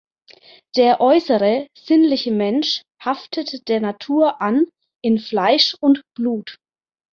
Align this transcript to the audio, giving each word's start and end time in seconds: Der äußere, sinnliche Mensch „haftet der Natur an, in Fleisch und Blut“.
Der 0.77 0.99
äußere, 0.99 1.67
sinnliche 1.77 2.31
Mensch 2.31 2.81
„haftet 3.05 3.67
der 3.67 3.79
Natur 3.81 4.41
an, 4.41 4.65
in 5.03 5.19
Fleisch 5.19 5.75
und 5.79 6.01
Blut“. 6.15 6.57